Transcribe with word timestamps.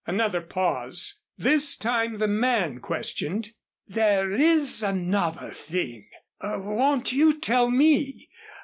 Another 0.07 0.41
pause. 0.41 1.21
This 1.37 1.75
time 1.77 2.17
the 2.17 2.27
man 2.27 2.79
questioned: 2.79 3.51
"There 3.87 4.31
is 4.31 4.81
another 4.81 5.51
thing 5.51 6.07
won't 6.43 7.11
you 7.11 7.39
tell 7.39 7.69
me? 7.69 8.27